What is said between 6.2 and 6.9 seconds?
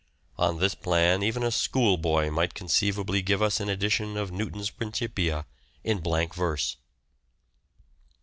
verse.